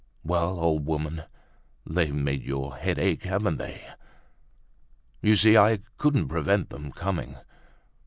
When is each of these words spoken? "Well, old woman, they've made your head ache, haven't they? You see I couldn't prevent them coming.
"Well, 0.23 0.59
old 0.59 0.87
woman, 0.87 1.25
they've 1.85 2.11
made 2.11 2.41
your 2.41 2.75
head 2.75 2.97
ache, 2.97 3.21
haven't 3.21 3.57
they? 3.57 3.87
You 5.21 5.35
see 5.35 5.55
I 5.55 5.81
couldn't 5.99 6.27
prevent 6.27 6.71
them 6.71 6.91
coming. 6.91 7.35